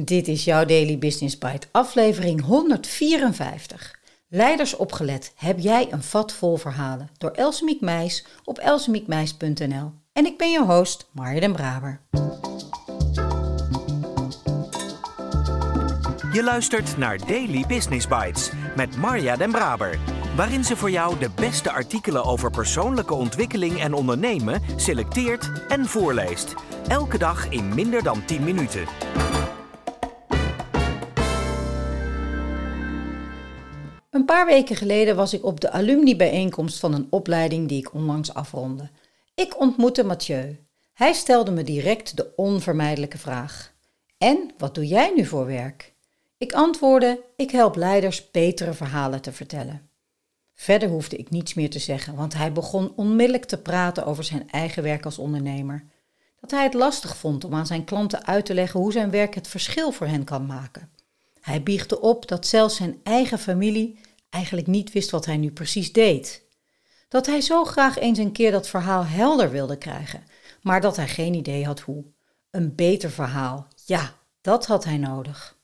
[0.00, 3.98] Dit is jouw Daily Business Bite, aflevering 154.
[4.28, 7.10] Leiders opgelet, heb jij een vat vol verhalen?
[7.18, 9.92] Door Elsemiek Meis op elsemiekmeis.nl.
[10.12, 12.00] En ik ben je host, Marja den Braber.
[16.32, 19.98] Je luistert naar Daily Business Bites met Marja den Braber,
[20.36, 26.54] waarin ze voor jou de beste artikelen over persoonlijke ontwikkeling en ondernemen selecteert en voorleest.
[26.88, 28.84] Elke dag in minder dan 10 minuten.
[34.16, 38.34] Een paar weken geleden was ik op de alumni-bijeenkomst van een opleiding die ik onlangs
[38.34, 38.90] afronde.
[39.34, 40.58] Ik ontmoette Mathieu.
[40.92, 43.72] Hij stelde me direct de onvermijdelijke vraag:
[44.18, 45.94] En wat doe jij nu voor werk?
[46.38, 49.90] Ik antwoordde: Ik help leiders betere verhalen te vertellen.
[50.54, 54.50] Verder hoefde ik niets meer te zeggen, want hij begon onmiddellijk te praten over zijn
[54.50, 55.84] eigen werk als ondernemer.
[56.40, 59.34] Dat hij het lastig vond om aan zijn klanten uit te leggen hoe zijn werk
[59.34, 60.90] het verschil voor hen kan maken.
[61.40, 63.98] Hij biechtte op dat zelfs zijn eigen familie
[64.30, 66.44] eigenlijk niet wist wat hij nu precies deed.
[67.08, 70.24] Dat hij zo graag eens een keer dat verhaal helder wilde krijgen,
[70.62, 72.04] maar dat hij geen idee had hoe.
[72.50, 75.58] Een beter verhaal, ja, dat had hij nodig.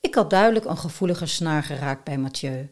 [0.00, 2.70] Ik had duidelijk een gevoelige snaar geraakt bij Mathieu.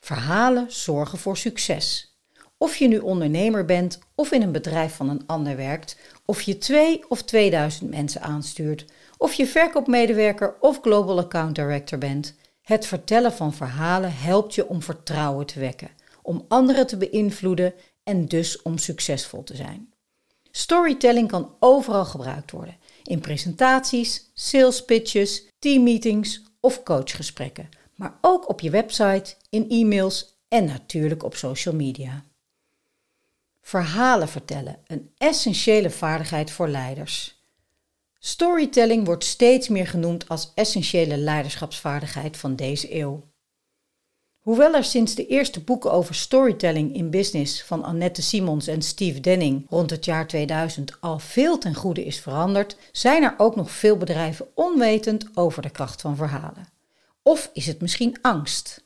[0.00, 2.18] Verhalen zorgen voor succes.
[2.56, 6.58] Of je nu ondernemer bent of in een bedrijf van een ander werkt, of je
[6.58, 8.84] twee of 2000 mensen aanstuurt,
[9.16, 12.34] of je verkoopmedewerker of global account director bent,
[12.70, 15.90] het vertellen van verhalen helpt je om vertrouwen te wekken,
[16.22, 19.92] om anderen te beïnvloeden en dus om succesvol te zijn.
[20.50, 28.60] Storytelling kan overal gebruikt worden: in presentaties, sales pitches, teammeetings of coachgesprekken, maar ook op
[28.60, 32.24] je website, in e-mails en natuurlijk op social media.
[33.60, 37.39] Verhalen vertellen, een essentiële vaardigheid voor leiders.
[38.22, 43.28] Storytelling wordt steeds meer genoemd als essentiële leiderschapsvaardigheid van deze eeuw.
[44.38, 49.20] Hoewel er sinds de eerste boeken over storytelling in business van Annette Simons en Steve
[49.20, 53.70] Denning rond het jaar 2000 al veel ten goede is veranderd, zijn er ook nog
[53.70, 56.68] veel bedrijven onwetend over de kracht van verhalen.
[57.22, 58.84] Of is het misschien angst?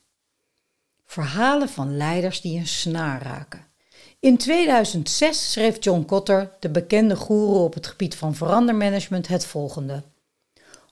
[1.05, 3.67] Verhalen van leiders die een snaar raken.
[4.25, 10.03] In 2006 schreef John Kotter, de bekende goeroe op het gebied van verandermanagement, het volgende.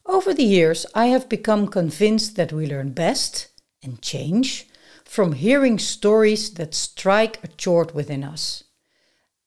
[0.02, 4.64] Over the years, I have become convinced that we learn best and change
[5.04, 8.74] from hearing stories that strike a chord within us.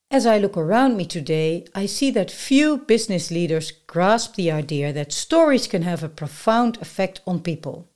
[0.07, 4.93] As I look around me today, I see that few business leaders grasp the idea
[4.93, 7.94] that stories can have a profound effect on people.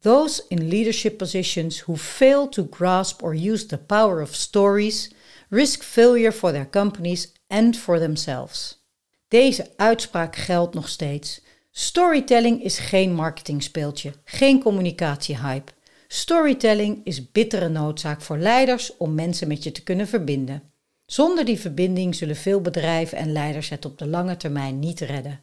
[0.00, 5.10] Those in leadership positions who fail to grasp or use the power of stories
[5.50, 8.86] risk failure for their companies and for themselves.
[9.28, 11.40] Deze uitspraak geldt nog steeds.
[11.70, 15.72] Storytelling is geen marketingspeeltje, geen communicatiehype.
[16.08, 20.62] Storytelling is bittere noodzaak voor leiders om mensen met je te kunnen verbinden.
[21.06, 25.40] Zonder die verbinding zullen veel bedrijven en leiders het op de lange termijn niet redden.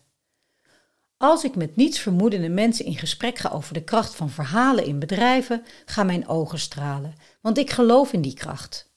[1.18, 5.00] Als ik met niets vermoedende mensen in gesprek ga over de kracht van verhalen in
[5.00, 8.90] bedrijven, gaan mijn ogen stralen, want ik geloof in die kracht.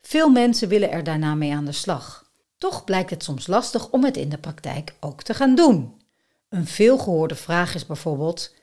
[0.00, 2.30] Veel mensen willen er daarna mee aan de slag.
[2.58, 6.00] Toch blijkt het soms lastig om het in de praktijk ook te gaan doen.
[6.48, 8.54] Een veelgehoorde vraag is bijvoorbeeld: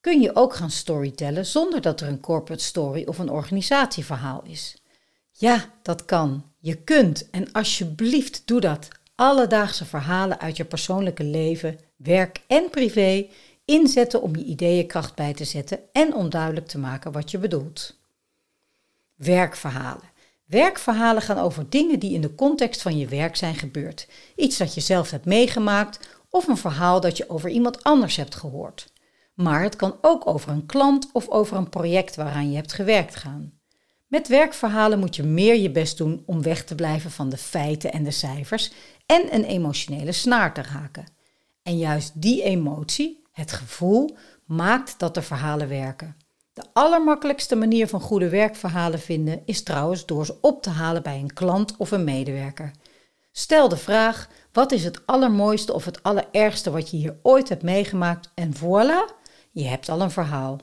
[0.00, 4.76] kun je ook gaan storytellen zonder dat er een corporate story of een organisatieverhaal is?
[5.32, 6.44] Ja, dat kan.
[6.58, 8.88] Je kunt en alsjeblieft doe dat.
[9.14, 13.26] Alledaagse verhalen uit je persoonlijke leven werk en privé
[13.64, 17.38] inzetten om je ideeën kracht bij te zetten en om duidelijk te maken wat je
[17.38, 17.98] bedoelt.
[19.14, 20.10] Werkverhalen.
[20.44, 24.08] Werkverhalen gaan over dingen die in de context van je werk zijn gebeurd.
[24.36, 28.34] Iets dat je zelf hebt meegemaakt of een verhaal dat je over iemand anders hebt
[28.34, 28.92] gehoord.
[29.34, 33.16] Maar het kan ook over een klant of over een project waaraan je hebt gewerkt
[33.16, 33.52] gaan.
[34.06, 37.92] Met werkverhalen moet je meer je best doen om weg te blijven van de feiten
[37.92, 38.72] en de cijfers
[39.06, 41.18] en een emotionele snaar te raken.
[41.70, 46.16] En juist die emotie, het gevoel, maakt dat de verhalen werken.
[46.52, 51.18] De allermakkelijkste manier van goede werkverhalen vinden is trouwens door ze op te halen bij
[51.18, 52.70] een klant of een medewerker.
[53.32, 57.62] Stel de vraag: wat is het allermooiste of het allerergste wat je hier ooit hebt
[57.62, 58.30] meegemaakt?
[58.34, 59.14] En voilà,
[59.50, 60.58] je hebt al een verhaal.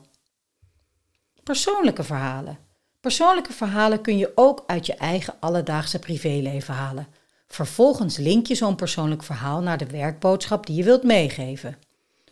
[1.42, 2.58] Persoonlijke verhalen.
[3.00, 7.06] Persoonlijke verhalen kun je ook uit je eigen alledaagse privéleven halen.
[7.48, 11.78] Vervolgens link je zo'n persoonlijk verhaal naar de werkboodschap die je wilt meegeven.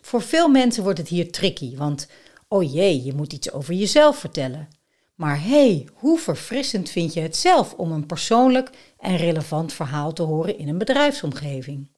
[0.01, 2.09] Voor veel mensen wordt het hier tricky, want
[2.49, 4.69] oh jee, je moet iets over jezelf vertellen.
[5.15, 10.13] Maar hé, hey, hoe verfrissend vind je het zelf om een persoonlijk en relevant verhaal
[10.13, 11.91] te horen in een bedrijfsomgeving?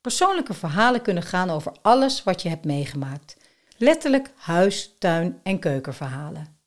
[0.00, 3.36] Persoonlijke verhalen kunnen gaan over alles wat je hebt meegemaakt.
[3.76, 6.58] Letterlijk huis, tuin en keukenverhalen.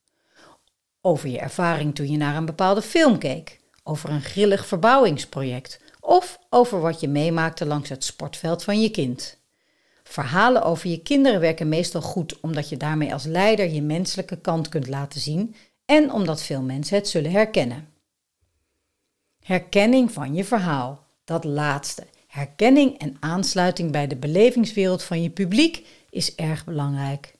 [1.02, 3.60] Over je ervaring toen je naar een bepaalde film keek.
[3.84, 5.80] Over een grillig verbouwingsproject.
[6.00, 9.38] Of over wat je meemaakte langs het sportveld van je kind.
[10.04, 14.70] Verhalen over je kinderen werken meestal goed omdat je daarmee als leider je menselijke kant
[14.70, 17.88] kunt laten zien en omdat veel mensen het zullen herkennen.
[19.44, 22.04] Herkenning van je verhaal, dat laatste.
[22.28, 27.36] Herkenning en aansluiting bij de belevingswereld van je publiek is erg belangrijk.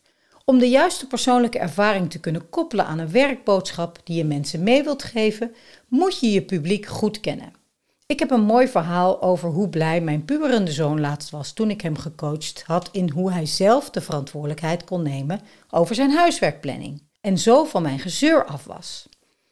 [0.46, 4.84] Om de juiste persoonlijke ervaring te kunnen koppelen aan een werkboodschap die je mensen mee
[4.84, 5.56] wilt geven,
[5.88, 7.54] moet je je publiek goed kennen.
[8.06, 11.82] Ik heb een mooi verhaal over hoe blij mijn puberende zoon laatst was toen ik
[11.82, 17.38] hem gecoacht had in hoe hij zelf de verantwoordelijkheid kon nemen over zijn huiswerkplanning en
[17.38, 19.10] zo van mijn gezeur af was.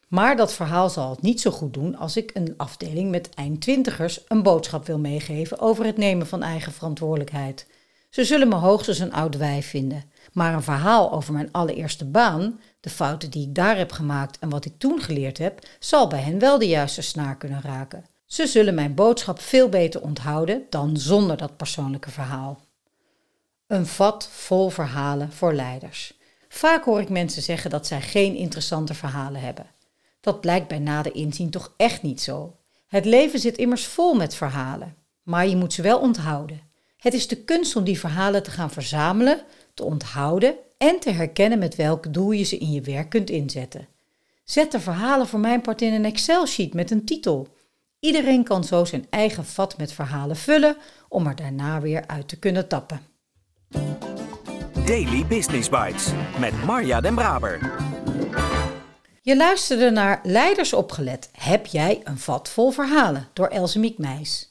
[0.08, 4.22] Maar dat verhaal zal het niet zo goed doen als ik een afdeling met eindtwintigers
[4.28, 7.68] een boodschap wil meegeven over het nemen van eigen verantwoordelijkheid.
[8.12, 10.04] Ze zullen me hoogstens een oud wijf vinden.
[10.34, 14.50] Maar een verhaal over mijn allereerste baan, de fouten die ik daar heb gemaakt en
[14.50, 18.06] wat ik toen geleerd heb, zal bij hen wel de juiste snaar kunnen raken.
[18.26, 22.60] Ze zullen mijn boodschap veel beter onthouden dan zonder dat persoonlijke verhaal.
[23.68, 26.14] Een vat vol verhalen voor leiders.
[26.48, 29.66] Vaak hoor ik mensen zeggen dat zij geen interessante verhalen hebben.
[30.20, 32.56] Dat blijkt bij nader inzien toch echt niet zo.
[32.88, 36.71] Het leven zit immers vol met verhalen, maar je moet ze wel onthouden.
[37.02, 39.42] Het is de kunst om die verhalen te gaan verzamelen,
[39.74, 43.88] te onthouden en te herkennen met welk doel je ze in je werk kunt inzetten.
[44.44, 47.48] Zet de verhalen voor mijn part in een Excel-sheet met een titel.
[48.00, 50.78] Iedereen kan zo zijn eigen vat met verhalen vullen
[51.10, 53.02] om er daarna weer uit te kunnen tappen.
[54.86, 56.08] Daily Business Bites
[56.40, 57.60] met Marja Den Braber.
[59.22, 61.30] Je luisterde naar Leiders opgelet.
[61.38, 63.28] Heb jij een vat vol verhalen?
[63.34, 64.51] Door Elsemiek Meijs.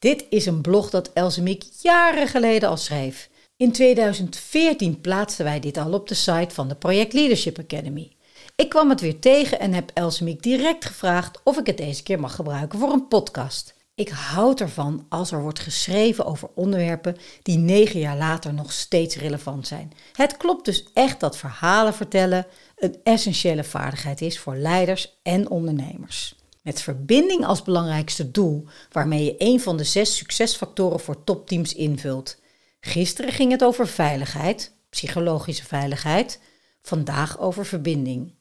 [0.00, 3.28] Dit is een blog dat Elsemiek jaren geleden al schreef.
[3.56, 8.12] In 2014 plaatsten wij dit al op de site van de Project Leadership Academy.
[8.56, 12.20] Ik kwam het weer tegen en heb Elsemiek direct gevraagd of ik het deze keer
[12.20, 13.74] mag gebruiken voor een podcast.
[13.94, 19.16] Ik houd ervan als er wordt geschreven over onderwerpen die negen jaar later nog steeds
[19.16, 19.92] relevant zijn.
[20.12, 26.39] Het klopt dus echt dat verhalen vertellen een essentiële vaardigheid is voor leiders en ondernemers.
[26.62, 32.38] Met verbinding als belangrijkste doel, waarmee je een van de zes succesfactoren voor topteams invult.
[32.80, 36.40] Gisteren ging het over veiligheid, psychologische veiligheid,
[36.82, 38.34] vandaag over verbinding.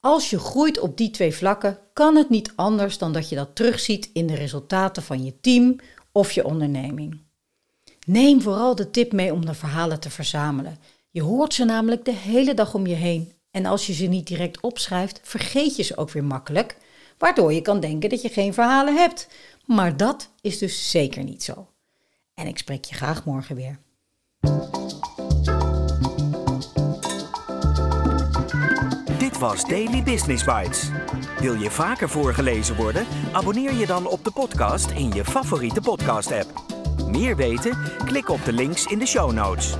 [0.00, 3.54] Als je groeit op die twee vlakken, kan het niet anders dan dat je dat
[3.54, 5.76] terugziet in de resultaten van je team
[6.12, 7.20] of je onderneming.
[8.06, 10.78] Neem vooral de tip mee om de verhalen te verzamelen.
[11.10, 13.32] Je hoort ze namelijk de hele dag om je heen.
[13.50, 16.76] En als je ze niet direct opschrijft, vergeet je ze ook weer makkelijk,
[17.18, 19.28] waardoor je kan denken dat je geen verhalen hebt.
[19.64, 21.68] Maar dat is dus zeker niet zo.
[22.34, 23.78] En ik spreek je graag morgen weer.
[29.18, 30.90] Dit was Daily Business Bites.
[31.40, 33.06] Wil je vaker voorgelezen worden?
[33.32, 36.62] Abonneer je dan op de podcast in je favoriete podcast-app.
[37.06, 37.78] Meer weten?
[38.04, 39.76] Klik op de links in de show notes.